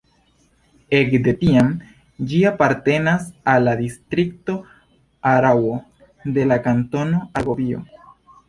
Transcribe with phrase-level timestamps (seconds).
[0.99, 1.69] Ek de tiam
[2.31, 4.57] ĝi apartenas al la distrikto
[5.35, 5.79] Araŭo
[6.39, 7.89] de la Kantono Argovio.